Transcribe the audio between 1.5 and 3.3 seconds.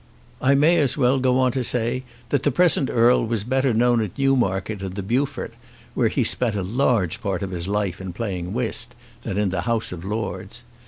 to say that the present Earl